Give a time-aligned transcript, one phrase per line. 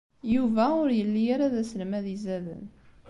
[0.33, 2.63] Yuba ur yelli ara d aselmad izaden.